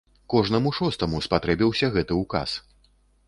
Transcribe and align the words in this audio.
Кожнаму 0.33 0.71
шостаму 0.77 1.19
спатрэбіўся 1.27 1.91
гэты 1.97 2.13
ўказ. 2.23 2.57